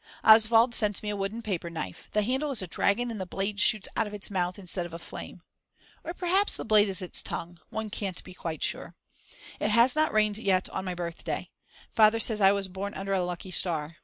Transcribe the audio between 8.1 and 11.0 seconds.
be quite sure. It has not rained yet on my